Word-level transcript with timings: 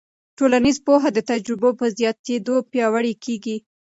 ټولنیز 0.37 0.77
پوهه 0.85 1.09
د 1.13 1.19
تجربو 1.31 1.69
په 1.79 1.85
زیاتېدو 1.97 2.55
پیاوړې 2.71 3.13
کېږي. 3.23 3.57